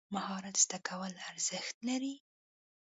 [0.15, 2.15] مهارت زده کول ارزښت لري.